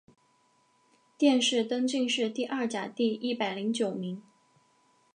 [1.15, 4.19] 殿试登进士第二甲第一百零九名。